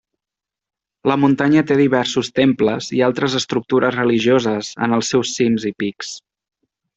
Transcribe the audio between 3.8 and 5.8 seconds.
religioses en els seus cims i